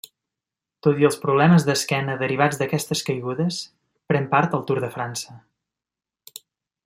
[0.85, 3.61] Tot i els problemes d'esquena derivats d'aquestes caigudes
[4.13, 5.41] pren part al Tour de França.